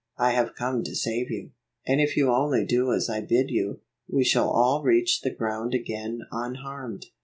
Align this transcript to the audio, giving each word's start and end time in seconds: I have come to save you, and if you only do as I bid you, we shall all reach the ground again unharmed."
I 0.17 0.31
have 0.31 0.55
come 0.55 0.83
to 0.85 0.95
save 0.95 1.29
you, 1.29 1.51
and 1.85 2.01
if 2.01 2.17
you 2.17 2.31
only 2.31 2.65
do 2.65 2.91
as 2.91 3.07
I 3.07 3.21
bid 3.21 3.51
you, 3.51 3.81
we 4.09 4.23
shall 4.23 4.49
all 4.49 4.81
reach 4.81 5.21
the 5.21 5.29
ground 5.29 5.75
again 5.75 6.21
unharmed." 6.31 7.05